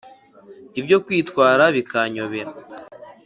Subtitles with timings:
[0.79, 2.51] Ibyo kwitwara bikanyobera.